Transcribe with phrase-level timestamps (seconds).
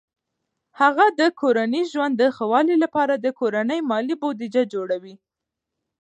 [0.81, 5.15] هغه د کورني ژوند د ښه والي لپاره د کورني مالي بودیجه جوړوي.